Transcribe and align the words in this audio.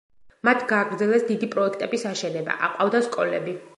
მათ 0.47 0.63
გააგრძელეს 0.71 1.27
დიდი 1.27 1.49
პროექტების 1.55 2.07
აშენება, 2.13 2.57
აყვავდა 2.69 3.03
სკოლები. 3.11 3.55